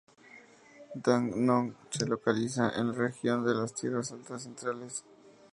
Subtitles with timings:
[1.03, 5.05] Dak Nong se localiza en la región de las Tierras Altas Centrales.